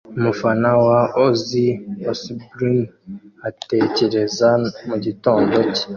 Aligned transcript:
Umufana 0.17 0.69
wa 0.85 0.99
Ozzy 1.25 1.67
Osbourne 2.11 2.81
atekereza 3.49 4.49
mugitondo 4.87 5.57
cye 5.75 5.85